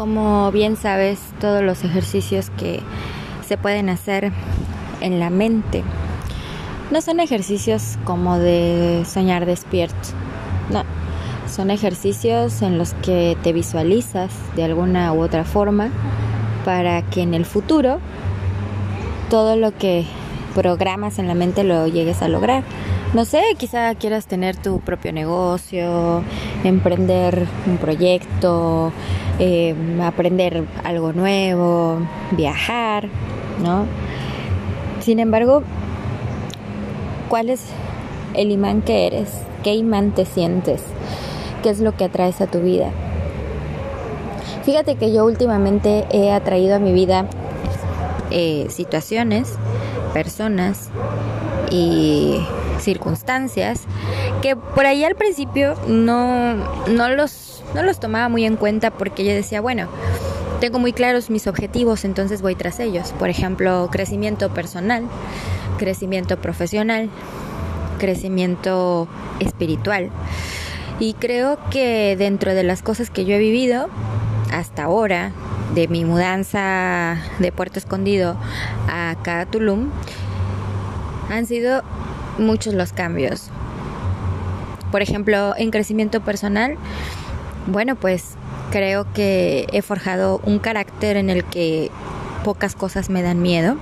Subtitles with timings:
[0.00, 2.80] Como bien sabes, todos los ejercicios que
[3.46, 4.32] se pueden hacer
[5.02, 5.84] en la mente
[6.90, 10.08] no son ejercicios como de soñar despierto.
[10.70, 10.84] No,
[11.54, 15.90] son ejercicios en los que te visualizas de alguna u otra forma
[16.64, 17.98] para que en el futuro
[19.28, 20.06] todo lo que
[20.54, 22.64] programas en la mente lo llegues a lograr.
[23.12, 26.22] No sé, quizá quieras tener tu propio negocio,
[26.62, 28.92] emprender un proyecto,
[29.38, 31.98] eh, aprender algo nuevo,
[32.32, 33.08] viajar,
[33.64, 33.86] ¿no?
[35.00, 35.62] Sin embargo,
[37.28, 37.64] ¿cuál es
[38.34, 39.30] el imán que eres?
[39.64, 40.82] ¿Qué imán te sientes?
[41.62, 42.90] ¿Qué es lo que atraes a tu vida?
[44.62, 47.26] Fíjate que yo últimamente he atraído a mi vida
[48.30, 49.56] eh, situaciones,
[50.12, 50.90] personas
[51.70, 52.40] y
[52.80, 53.82] circunstancias
[54.42, 56.54] que por ahí al principio no,
[56.88, 59.88] no, los, no los tomaba muy en cuenta porque yo decía, bueno,
[60.60, 63.12] tengo muy claros mis objetivos, entonces voy tras ellos.
[63.18, 65.04] Por ejemplo, crecimiento personal,
[65.78, 67.08] crecimiento profesional,
[67.98, 69.08] crecimiento
[69.40, 70.10] espiritual.
[70.98, 73.88] Y creo que dentro de las cosas que yo he vivido
[74.52, 75.32] hasta ahora,
[75.74, 78.36] de mi mudanza de Puerto Escondido
[78.88, 79.14] a
[79.50, 79.90] Tulum,
[81.30, 81.82] han sido
[82.38, 83.50] muchos los cambios.
[84.90, 86.76] Por ejemplo, en crecimiento personal,
[87.66, 88.34] bueno, pues
[88.70, 91.90] creo que he forjado un carácter en el que
[92.44, 93.76] pocas cosas me dan miedo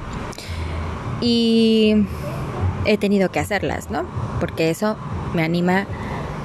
[1.20, 2.06] y
[2.84, 4.04] he tenido que hacerlas, ¿no?
[4.40, 4.96] Porque eso
[5.34, 5.86] me anima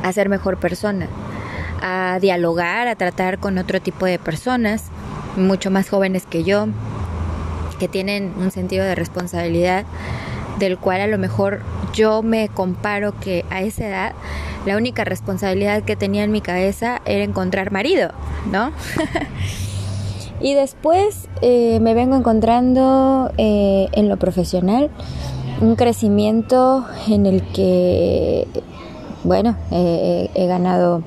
[0.04, 1.08] a ser mejor persona,
[1.82, 4.86] a dialogar, a tratar con otro tipo de personas,
[5.38, 6.68] mucho más jóvenes que yo,
[7.80, 9.86] que tienen un sentido de responsabilidad
[10.60, 11.62] del cual a lo mejor
[11.94, 14.14] yo me comparo que a esa edad
[14.66, 18.12] la única responsabilidad que tenía en mi cabeza era encontrar marido,
[18.52, 18.72] ¿no?
[20.42, 24.90] y después eh, me vengo encontrando eh, en lo profesional
[25.60, 28.48] un crecimiento en el que,
[29.24, 31.04] bueno, he ganado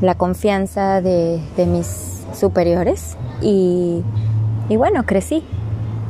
[0.00, 4.02] la confianza de, mis superiores y,
[4.68, 5.42] y bueno, crecí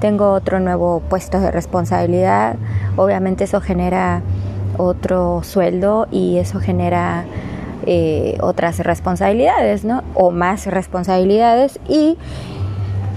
[0.00, 2.56] tengo otro nuevo puesto de responsabilidad,
[2.96, 4.22] obviamente eso genera
[4.76, 7.24] otro sueldo y eso genera
[7.86, 10.02] eh, otras responsabilidades, ¿no?
[10.14, 12.18] O más responsabilidades y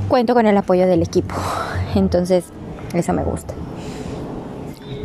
[0.07, 1.35] cuento con el apoyo del equipo.
[1.95, 2.45] Entonces,
[2.93, 3.53] eso me gusta.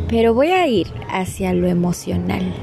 [0.07, 2.53] Pero voy a ir hacia lo emocional.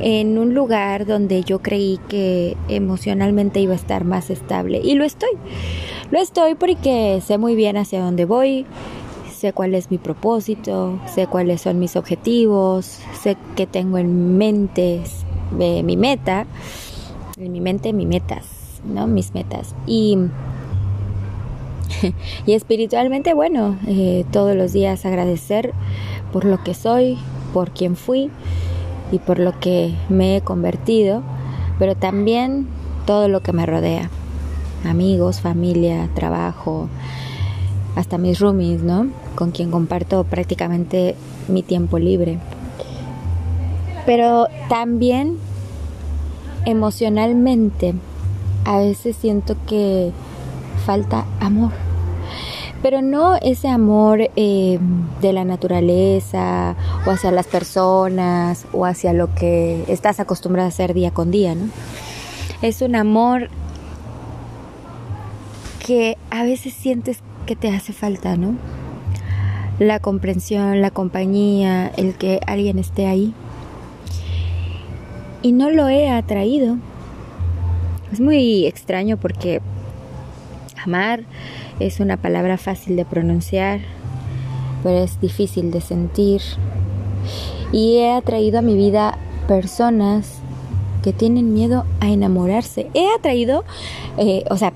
[0.00, 4.80] En un lugar donde yo creí que emocionalmente iba a estar más estable.
[4.82, 5.30] Y lo estoy.
[6.10, 8.66] Lo estoy porque sé muy bien hacia dónde voy,
[9.32, 15.02] sé cuál es mi propósito, sé cuáles son mis objetivos, sé que tengo en mente
[15.58, 16.46] eh, mi meta,
[17.38, 19.06] en mi mente mis metas, ¿no?
[19.06, 19.74] Mis metas.
[19.86, 20.18] Y,
[22.46, 25.72] y espiritualmente, bueno, eh, todos los días agradecer
[26.32, 27.18] por lo que soy,
[27.52, 28.30] por quien fui
[29.12, 31.22] y por lo que me he convertido,
[31.78, 32.66] pero también
[33.06, 34.10] todo lo que me rodea
[34.84, 36.88] amigos, familia, trabajo,
[37.96, 39.08] hasta mis roomies, ¿no?
[39.34, 41.16] Con quien comparto prácticamente
[41.48, 42.38] mi tiempo libre.
[44.06, 45.36] Pero también
[46.64, 47.94] emocionalmente
[48.64, 50.12] a veces siento que
[50.84, 51.89] falta amor.
[52.82, 54.78] Pero no ese amor eh,
[55.20, 56.76] de la naturaleza
[57.06, 61.54] o hacia las personas o hacia lo que estás acostumbrada a hacer día con día,
[61.54, 61.68] ¿no?
[62.62, 63.50] Es un amor
[65.86, 68.54] que a veces sientes que te hace falta, ¿no?
[69.78, 73.34] La comprensión, la compañía, el que alguien esté ahí.
[75.42, 76.76] Y no lo he atraído.
[78.12, 79.60] Es muy extraño porque
[80.84, 81.24] amar
[81.80, 83.80] es una palabra fácil de pronunciar,
[84.82, 86.42] pero es difícil de sentir.
[87.72, 89.18] Y he atraído a mi vida
[89.48, 90.40] personas
[91.02, 92.88] que tienen miedo a enamorarse.
[92.94, 93.64] He atraído,
[94.18, 94.72] eh, o sea,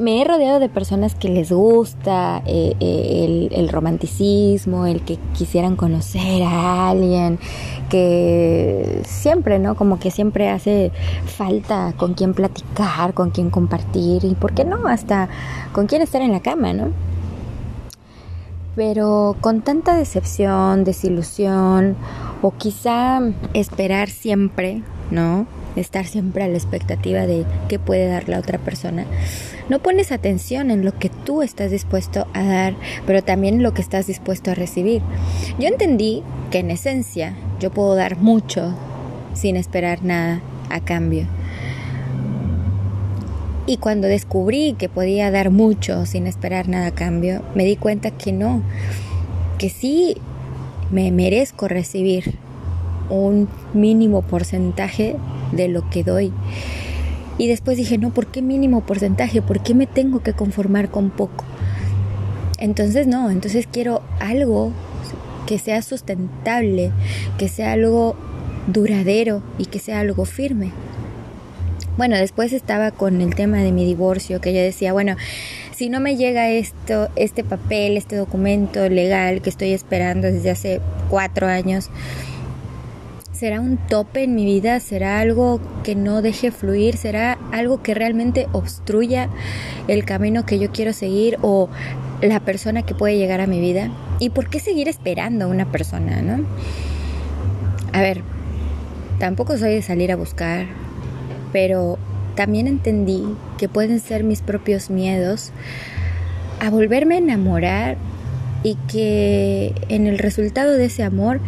[0.00, 5.76] me he rodeado de personas que les gusta eh, eh, el, romanticismo, el que quisieran
[5.76, 7.38] conocer a alguien,
[7.90, 9.74] que siempre, ¿no?
[9.74, 10.90] Como que siempre hace
[11.26, 14.86] falta con quién platicar, con quién compartir y, ¿por qué no?
[14.88, 15.28] Hasta
[15.72, 16.88] con quién estar en la cama, ¿no?
[18.74, 21.96] Pero con tanta decepción, desilusión
[22.40, 23.20] o quizá
[23.52, 25.46] esperar siempre, ¿no?
[25.76, 29.06] Estar siempre a la expectativa de qué puede dar la otra persona
[29.70, 32.74] no pones atención en lo que tú estás dispuesto a dar,
[33.06, 35.00] pero también en lo que estás dispuesto a recibir.
[35.60, 38.74] Yo entendí que en esencia yo puedo dar mucho
[39.32, 40.40] sin esperar nada
[40.70, 41.28] a cambio.
[43.64, 48.10] Y cuando descubrí que podía dar mucho sin esperar nada a cambio, me di cuenta
[48.10, 48.62] que no,
[49.56, 50.16] que sí
[50.90, 52.34] me merezco recibir
[53.08, 55.14] un mínimo porcentaje
[55.52, 56.32] de lo que doy.
[57.38, 59.40] Y después dije, no, ¿por qué mínimo porcentaje?
[59.40, 61.44] ¿Por qué me tengo que conformar con poco?
[62.58, 64.72] Entonces no, entonces quiero algo
[65.46, 66.92] que sea sustentable,
[67.38, 68.14] que sea algo
[68.66, 70.70] duradero y que sea algo firme.
[71.96, 75.16] Bueno, después estaba con el tema de mi divorcio, que yo decía, bueno,
[75.74, 80.80] si no me llega esto, este papel, este documento legal que estoy esperando desde hace
[81.08, 81.90] cuatro años,
[83.40, 87.94] será un tope en mi vida, será algo que no deje fluir, será algo que
[87.94, 89.30] realmente obstruya
[89.88, 91.70] el camino que yo quiero seguir o
[92.20, 93.88] la persona que puede llegar a mi vida.
[94.18, 96.44] ¿Y por qué seguir esperando a una persona, no?
[97.94, 98.20] A ver,
[99.18, 100.66] tampoco soy de salir a buscar,
[101.50, 101.98] pero
[102.34, 103.24] también entendí
[103.56, 105.50] que pueden ser mis propios miedos
[106.60, 107.96] a volverme a enamorar
[108.62, 111.40] y que en el resultado de ese amor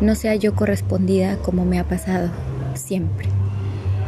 [0.00, 2.30] no sea yo correspondida como me ha pasado
[2.74, 3.28] siempre.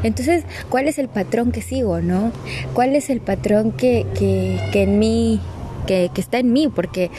[0.03, 2.33] Entonces, ¿cuál es el patrón que sigo, no?
[2.73, 5.41] ¿Cuál es el patrón que, que, en mí,
[5.87, 6.69] que, que está en mí?
[6.69, 7.11] Porque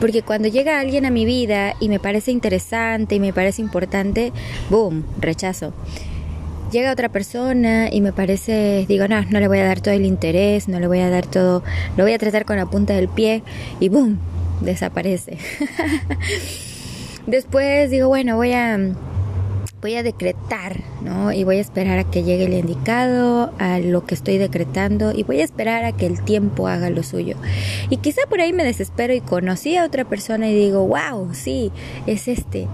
[0.00, 4.32] porque cuando llega alguien a mi vida y me parece interesante y me parece importante,
[4.70, 5.72] boom, rechazo
[6.70, 10.04] llega otra persona y me parece, digo, no, no le voy a dar todo el
[10.04, 11.62] interés, no le voy a dar todo,
[11.96, 13.42] lo voy a tratar con la punta del pie
[13.80, 14.18] y ¡boom!
[14.60, 15.38] Desaparece.
[17.26, 18.78] Después digo, bueno, voy a
[19.80, 21.32] voy a decretar, ¿no?
[21.32, 25.22] Y voy a esperar a que llegue el indicado, a lo que estoy decretando, y
[25.22, 27.36] voy a esperar a que el tiempo haga lo suyo.
[27.88, 31.70] Y quizá por ahí me desespero y conocí a otra persona y digo, wow, sí,
[32.06, 32.66] es este.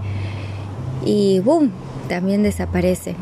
[1.05, 1.71] Y boom,
[2.09, 3.15] también desaparece.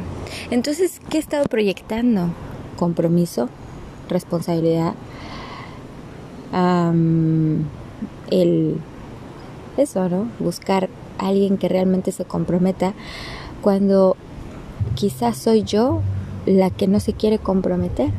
[0.50, 2.30] Entonces, ¿qué he estado proyectando?
[2.78, 3.50] Compromiso,
[4.10, 4.94] responsabilidad,
[8.30, 8.78] el
[9.78, 10.28] eso, ¿no?
[10.40, 12.94] Buscar a alguien que realmente se comprometa
[13.62, 14.16] cuando
[14.96, 16.02] quizás soy yo
[16.46, 18.12] la que no se quiere comprometer.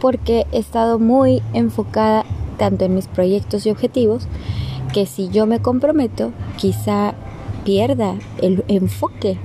[0.00, 2.24] Porque he estado muy enfocada
[2.56, 4.28] tanto en mis proyectos y objetivos
[4.92, 7.14] que si yo me comprometo, quizá
[7.64, 9.38] pierda el enfoque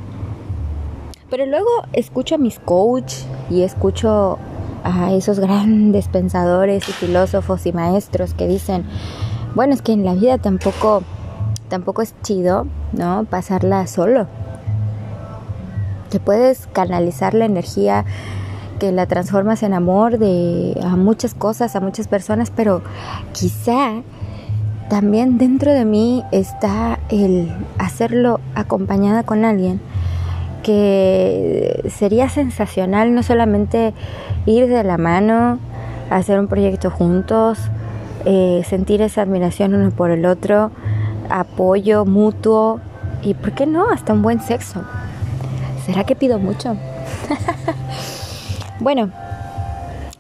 [1.34, 3.16] pero luego escucho a mis coach
[3.50, 4.38] y escucho
[4.84, 8.86] a esos grandes pensadores y filósofos y maestros que dicen,
[9.56, 11.04] bueno, es que en la vida tampoco
[11.70, 13.26] tampoco es chido, ¿no?
[13.30, 14.28] Pasarla solo.
[16.12, 18.06] Que puedes canalizar la energía
[18.80, 22.82] que la transformas en amor de a muchas cosas, a muchas personas, pero
[23.32, 24.04] quizá
[24.90, 29.82] también dentro de mí está el hacerlo acompañada con alguien
[30.62, 33.94] que sería sensacional no solamente
[34.46, 35.58] ir de la mano,
[36.10, 37.58] hacer un proyecto juntos,
[38.26, 40.72] eh, sentir esa admiración uno por el otro,
[41.30, 42.80] apoyo mutuo
[43.22, 44.84] y, ¿por qué no?, hasta un buen sexo.
[45.86, 46.76] ¿Será que pido mucho?
[48.80, 49.12] bueno,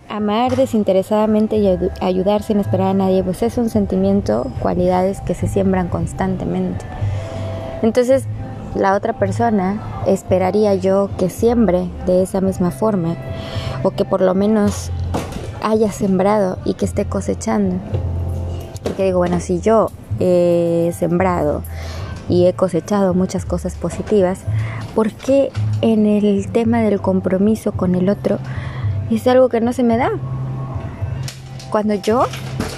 [0.09, 5.47] amar desinteresadamente y ayudar sin esperar a nadie, pues es un sentimiento, cualidades que se
[5.47, 6.85] siembran constantemente.
[7.81, 8.25] Entonces,
[8.75, 13.15] la otra persona esperaría yo que siembre de esa misma forma
[13.83, 14.91] o que por lo menos
[15.63, 17.77] haya sembrado y que esté cosechando.
[18.83, 21.63] Porque digo, bueno, si yo he sembrado
[22.29, 24.41] y he cosechado muchas cosas positivas,
[24.93, 28.37] ¿por qué en el tema del compromiso con el otro
[29.09, 30.11] es algo que no se me da?
[31.71, 32.25] Cuando yo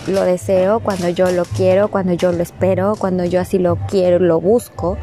[0.08, 4.20] lo deseo, cuando yo lo quiero, cuando yo lo espero, cuando yo así lo quiero,
[4.20, 4.98] lo busco,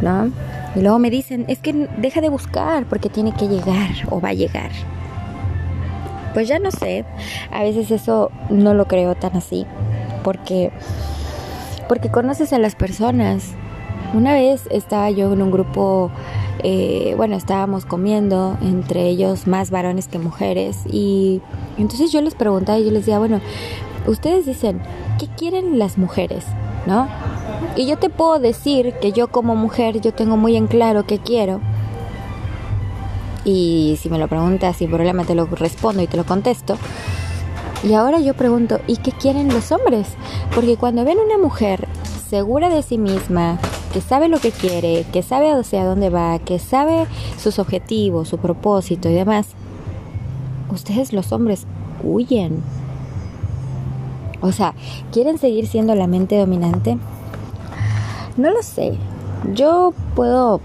[0.00, 0.32] ¿no?
[0.74, 4.30] Y luego me dicen, es que deja de buscar porque tiene que llegar o va
[4.30, 4.70] a llegar.
[6.36, 7.06] Pues ya no sé,
[7.50, 9.64] a veces eso no lo creo tan así,
[10.22, 10.70] porque,
[11.88, 13.54] porque conoces a las personas.
[14.12, 16.10] Una vez estaba yo en un grupo,
[16.62, 21.40] eh, bueno, estábamos comiendo, entre ellos más varones que mujeres, y
[21.78, 23.40] entonces yo les preguntaba y yo les decía, bueno,
[24.06, 24.82] ustedes dicen,
[25.18, 26.44] ¿qué quieren las mujeres?
[26.84, 27.08] ¿No?
[27.76, 31.18] Y yo te puedo decir que yo como mujer, yo tengo muy en claro qué
[31.18, 31.62] quiero.
[33.46, 36.76] Y si me lo preguntas sin problema te lo respondo y te lo contesto.
[37.84, 40.08] Y ahora yo pregunto, ¿y qué quieren los hombres?
[40.52, 41.86] Porque cuando ven una mujer
[42.28, 43.60] segura de sí misma,
[43.92, 47.06] que sabe lo que quiere, que sabe hacia dónde va, que sabe
[47.38, 49.46] sus objetivos, su propósito y demás,
[50.68, 51.66] ustedes los hombres
[52.02, 52.64] huyen.
[54.40, 54.74] O sea,
[55.12, 56.98] ¿quieren seguir siendo la mente dominante?
[58.36, 58.98] No lo sé.
[59.54, 60.60] Yo puedo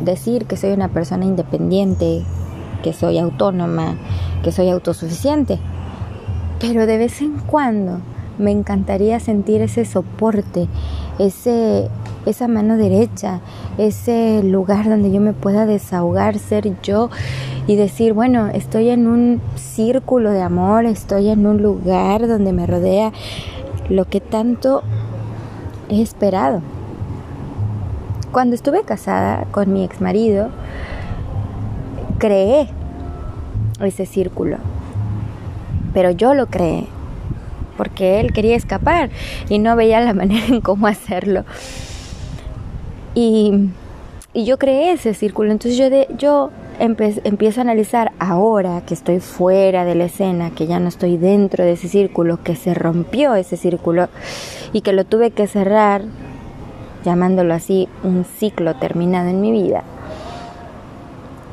[0.00, 2.22] decir que soy una persona independiente,
[2.82, 3.96] que soy autónoma,
[4.42, 5.58] que soy autosuficiente.
[6.60, 8.00] Pero de vez en cuando
[8.38, 10.68] me encantaría sentir ese soporte,
[11.18, 11.88] ese,
[12.26, 13.40] esa mano derecha,
[13.78, 17.10] ese lugar donde yo me pueda desahogar, ser yo
[17.66, 22.66] y decir, bueno, estoy en un círculo de amor, estoy en un lugar donde me
[22.66, 23.12] rodea
[23.88, 24.82] lo que tanto
[25.88, 26.60] he esperado.
[28.32, 30.48] Cuando estuve casada con mi ex marido,
[32.18, 32.68] creé
[33.80, 34.56] ese círculo,
[35.92, 36.86] pero yo lo creé
[37.76, 39.10] porque él quería escapar
[39.48, 41.44] y no veía la manera en cómo hacerlo.
[43.14, 43.68] Y,
[44.34, 46.48] yo creé ese círculo, entonces yo, de, yo
[46.78, 51.64] empiezo a analizar ahora que estoy fuera de la escena, que ya no estoy dentro
[51.64, 54.08] de ese círculo, que se rompió ese círculo
[54.72, 56.04] y que lo tuve que cerrar,
[57.04, 59.82] llamándolo así, un ciclo terminado en mi vida.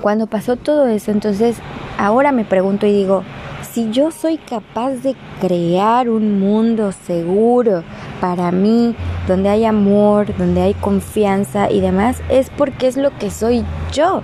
[0.01, 1.58] Cuando pasó todo eso, entonces
[1.98, 3.24] ahora me pregunto y digo,
[3.72, 7.84] si yo soy capaz de crear un mundo seguro
[8.20, 8.96] para mí,
[9.27, 14.22] donde hay amor, donde hay confianza y demás, es porque es lo que soy yo.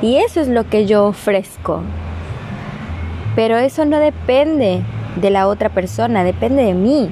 [0.00, 1.82] Y eso es lo que yo ofrezco.
[3.34, 4.82] Pero eso no depende
[5.20, 7.10] de la otra persona, depende de mí.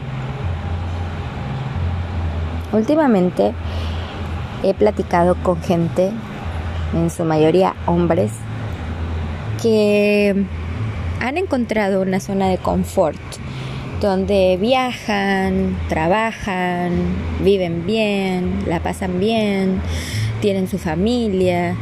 [2.75, 3.53] Últimamente
[4.65, 6.11] he platicado con gente,
[6.93, 8.33] en su mayoría hombres,
[9.63, 10.45] que
[11.21, 13.17] han encontrado una zona de confort
[14.01, 16.91] donde viajan, trabajan,
[17.45, 19.81] viven bien, la pasan bien,
[20.41, 21.77] tienen su familia.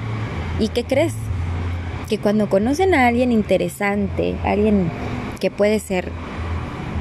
[0.60, 1.14] ¿Y qué crees?
[2.10, 4.90] Que cuando conocen a alguien interesante, alguien
[5.40, 6.12] que puede ser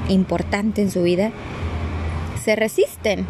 [0.08, 1.32] importante en su vida,
[2.42, 3.28] se resisten.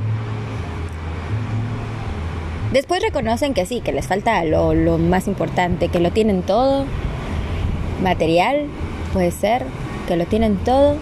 [2.72, 6.86] Después reconocen que sí, que les falta lo, más importante, que lo tienen todo,
[8.02, 8.68] material,
[9.12, 9.66] puede ser
[10.08, 10.96] que lo tienen todo,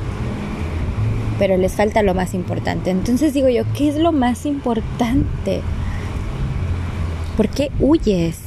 [1.37, 2.89] pero les falta lo más importante.
[2.89, 5.61] Entonces digo yo, ¿qué es lo más importante?
[7.37, 8.39] ¿Por qué huyes?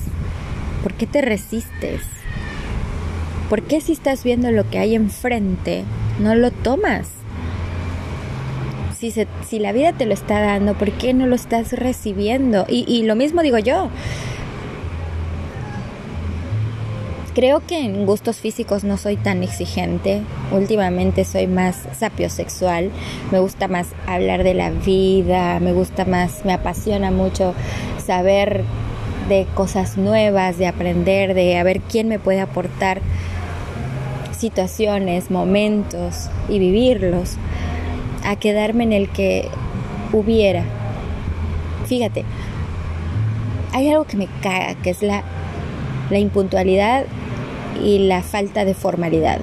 [0.82, 2.02] ¿Por qué te resistes?
[3.48, 5.84] ¿Por qué si estás viendo lo que hay enfrente,
[6.18, 7.21] no lo tomas?
[9.02, 9.12] Si,
[9.44, 12.66] si la vida te lo está dando, ¿por qué no lo estás recibiendo?
[12.68, 13.88] Y, y lo mismo digo yo.
[17.34, 20.20] Creo que en gustos físicos no soy tan exigente.
[20.52, 22.92] Últimamente soy más sapiosexual.
[23.32, 27.54] Me gusta más hablar de la vida, me gusta más, me apasiona mucho
[28.06, 28.62] saber
[29.28, 33.00] de cosas nuevas, de aprender, de a ver quién me puede aportar
[34.42, 37.36] situaciones, momentos y vivirlos,
[38.24, 39.48] a quedarme en el que
[40.12, 40.64] hubiera.
[41.86, 42.24] Fíjate,
[43.72, 45.22] hay algo que me caga, que es la,
[46.10, 47.04] la impuntualidad
[47.82, 49.40] y la falta de formalidad.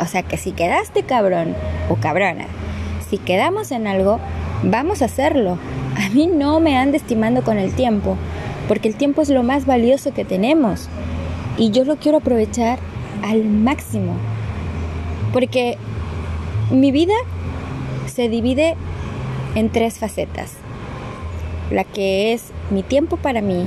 [0.00, 1.54] O sea que si quedaste cabrón
[1.88, 2.46] o cabrona,
[3.08, 4.18] si quedamos en algo,
[4.62, 5.58] vamos a hacerlo.
[5.96, 8.16] A mí no me ande estimando con el tiempo,
[8.68, 10.88] porque el tiempo es lo más valioso que tenemos
[11.58, 12.78] y yo lo quiero aprovechar
[13.22, 14.14] al máximo.
[15.32, 15.76] Porque
[16.72, 17.14] mi vida
[18.06, 18.76] se divide
[19.54, 20.52] en tres facetas.
[21.70, 23.66] La que es mi tiempo para mí,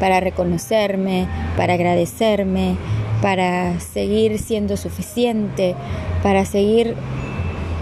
[0.00, 1.26] para reconocerme,
[1.56, 2.76] para agradecerme,
[3.20, 5.74] para seguir siendo suficiente,
[6.22, 6.94] para seguir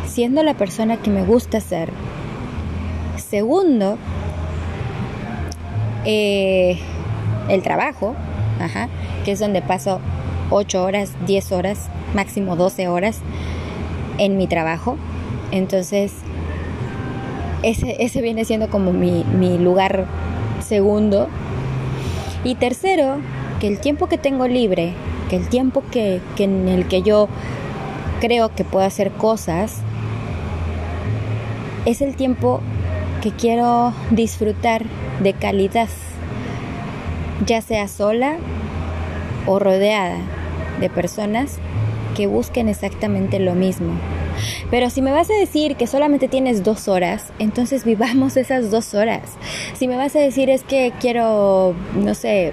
[0.07, 1.91] siendo la persona que me gusta ser.
[3.17, 3.99] Segundo,
[6.07, 6.79] eh,
[7.49, 8.15] el trabajo,
[9.25, 10.01] que es donde paso
[10.51, 13.21] 8 horas, 10 horas, máximo 12 horas
[14.19, 14.97] en mi trabajo.
[15.51, 16.13] Entonces,
[17.63, 20.07] ese, ese viene siendo como mi, mi lugar
[20.61, 21.29] segundo
[22.45, 23.17] y tercero,
[23.61, 24.95] que el tiempo que tengo libre,
[25.29, 27.29] que el tiempo que, en el que yo
[28.21, 29.81] creo que puedo hacer cosas,
[31.85, 32.61] es el tiempo
[33.23, 34.85] que quiero disfrutar
[35.23, 35.89] de calidad,
[37.45, 38.37] ya sea sola
[39.47, 40.19] o rodeada
[40.81, 41.59] de personas
[42.17, 43.93] que busquen exactamente lo mismo.
[44.71, 48.95] Pero si me vas a decir que solamente tienes dos horas, entonces vivamos esas dos
[48.95, 49.23] horas.
[49.75, 52.53] Si me vas a decir es que quiero, no sé,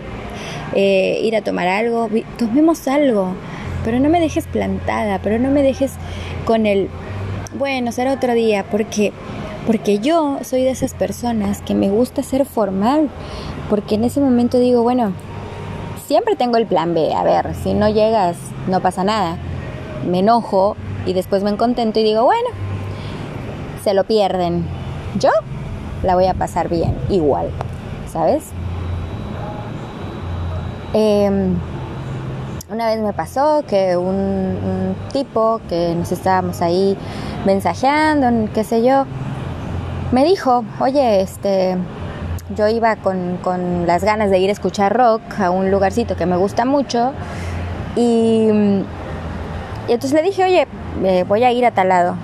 [0.76, 3.34] eh, ir a tomar algo, tomemos algo.
[3.86, 5.94] Pero no me dejes plantada, pero no me dejes
[6.46, 6.90] con el,
[7.58, 9.12] bueno, será otro día, porque
[9.66, 13.10] porque yo soy de esas personas que me gusta ser formal,
[13.70, 15.14] porque en ese momento digo, bueno,
[16.06, 18.36] siempre tengo el plan B, a ver, si no llegas,
[18.68, 19.38] no pasa nada.
[20.08, 22.50] Me enojo, y después me contento y digo, bueno,
[23.84, 24.66] se lo pierden.
[25.20, 25.30] Yo
[26.02, 27.50] la voy a pasar bien, igual,
[28.12, 28.46] ¿sabes?
[30.94, 31.58] Em,
[32.72, 36.98] Una vez me pasó que un, tipo que nos estábamos ahí
[37.46, 39.06] mensajeando, qué sé yo,
[40.12, 41.78] me dijo, oye, este,
[42.56, 46.26] yo iba con, con, las ganas de ir a escuchar rock a un lugarcito que
[46.26, 47.12] me gusta mucho
[47.96, 48.50] y,
[49.88, 50.68] y entonces le dije, oye,
[51.28, 52.16] voy a ir a tal lado.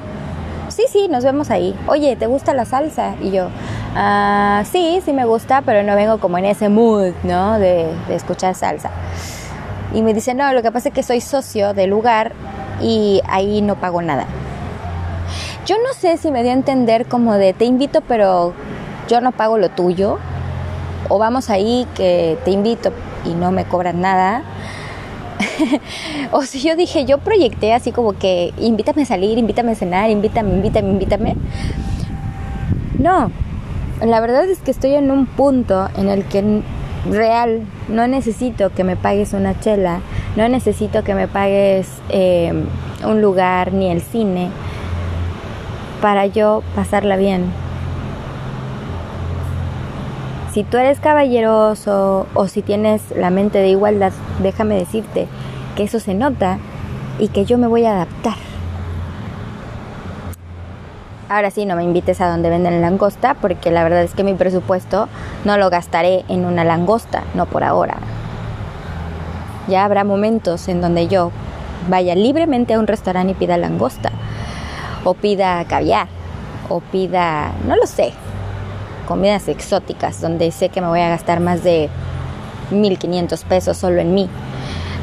[0.69, 1.75] Sí, sí, nos vemos ahí.
[1.87, 3.15] Oye, ¿te gusta la salsa?
[3.21, 3.47] Y yo,
[3.95, 7.59] ah, sí, sí me gusta, pero no vengo como en ese mood, ¿no?
[7.59, 8.91] De, de escuchar salsa.
[9.93, 12.33] Y me dice, no, lo que pasa es que soy socio del lugar
[12.81, 14.25] y ahí no pago nada.
[15.65, 18.53] Yo no sé si me dio a entender como de te invito, pero
[19.07, 20.17] yo no pago lo tuyo.
[21.09, 22.91] O vamos ahí que te invito
[23.25, 24.43] y no me cobran nada.
[26.31, 30.09] o si yo dije, yo proyecté así como que invítame a salir, invítame a cenar,
[30.09, 31.35] invítame, invítame, invítame.
[32.97, 33.31] No,
[34.05, 36.61] la verdad es que estoy en un punto en el que
[37.09, 40.01] real, no necesito que me pagues una chela,
[40.35, 42.53] no necesito que me pagues eh,
[43.05, 44.49] un lugar ni el cine
[46.01, 47.45] para yo pasarla bien.
[50.53, 55.27] Si tú eres caballeroso o si tienes la mente de igualdad, déjame decirte
[55.75, 56.57] que eso se nota
[57.19, 58.33] y que yo me voy a adaptar.
[61.29, 64.33] Ahora sí, no me invites a donde venden langosta porque la verdad es que mi
[64.33, 65.07] presupuesto
[65.45, 67.97] no lo gastaré en una langosta, no por ahora.
[69.67, 71.31] Ya habrá momentos en donde yo
[71.87, 74.09] vaya libremente a un restaurante y pida langosta,
[75.03, 76.07] o pida caviar,
[76.69, 78.13] o pida, no lo sé,
[79.09, 81.89] comidas exóticas donde sé que me voy a gastar más de
[82.69, 84.29] 1500 pesos solo en mí.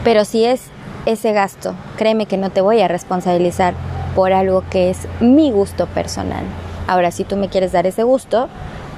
[0.04, 0.62] Pero si es
[1.06, 3.74] ese gasto, créeme que no te voy a responsabilizar
[4.14, 6.44] por algo que es mi gusto personal.
[6.86, 8.48] Ahora, si tú me quieres dar ese gusto,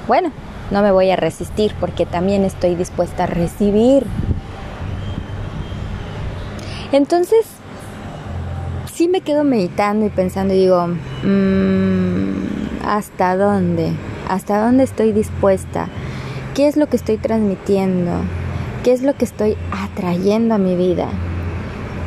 [0.07, 0.31] bueno,
[0.69, 4.05] no me voy a resistir porque también estoy dispuesta a recibir.
[6.91, 7.47] Entonces,
[8.93, 10.85] sí me quedo meditando y pensando y digo,
[11.23, 13.91] mm, ¿hasta dónde?
[14.29, 15.87] ¿Hasta dónde estoy dispuesta?
[16.53, 18.11] ¿Qué es lo que estoy transmitiendo?
[18.83, 21.07] ¿Qué es lo que estoy atrayendo a mi vida?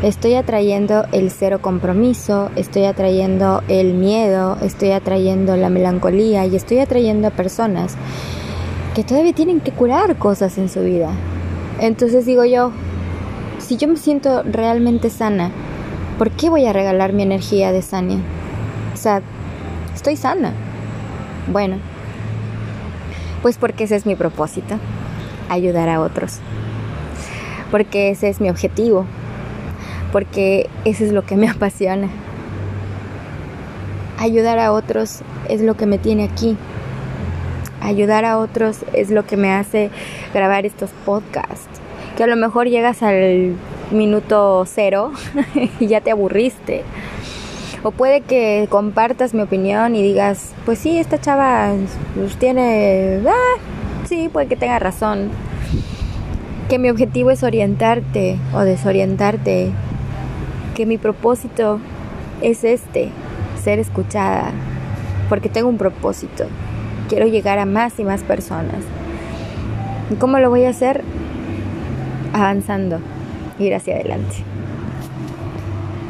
[0.04, 6.78] Estoy atrayendo el cero compromiso, estoy atrayendo el miedo, estoy atrayendo la melancolía y estoy
[6.78, 7.96] atrayendo a personas
[8.94, 11.10] que todavía tienen que curar cosas en su vida.
[11.80, 12.70] Entonces digo yo,
[13.58, 15.50] si yo me siento realmente sana,
[16.18, 18.18] ¿por qué voy a regalar mi energía de sania?
[18.94, 19.22] O sea,
[19.92, 20.52] estoy sana.
[21.50, 21.78] Bueno,
[23.42, 24.76] pues porque ese es mi propósito,
[25.48, 26.38] ayudar a otros.
[27.70, 29.04] Porque ese es mi objetivo,
[30.12, 32.08] porque eso es lo que me apasiona.
[34.18, 36.56] Ayudar a otros es lo que me tiene aquí.
[37.80, 39.90] Ayudar a otros es lo que me hace
[40.32, 41.80] grabar estos podcasts.
[42.16, 43.56] Que a lo mejor llegas al
[43.90, 45.12] minuto cero
[45.80, 46.84] y ya te aburriste.
[47.84, 51.72] O puede que compartas mi opinión y digas, pues sí, esta chava
[52.14, 53.20] pues, tiene...
[53.26, 53.60] Ah,
[54.04, 55.30] sí, puede que tenga razón.
[56.68, 59.72] Que mi objetivo es orientarte o desorientarte
[60.76, 61.80] que mi propósito
[62.40, 63.10] es este,
[63.62, 64.52] ser escuchada,
[65.28, 66.44] porque tengo un propósito.
[67.08, 68.84] Quiero llegar a más y más personas.
[70.10, 71.02] ¿Y cómo lo voy a hacer?
[72.32, 73.00] Avanzando,
[73.58, 74.36] ir hacia adelante.